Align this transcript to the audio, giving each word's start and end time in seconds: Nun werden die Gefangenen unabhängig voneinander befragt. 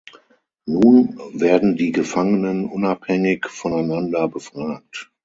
Nun 0.65 1.15
werden 1.39 1.75
die 1.77 1.91
Gefangenen 1.91 2.65
unabhängig 2.65 3.45
voneinander 3.49 4.27
befragt. 4.29 5.11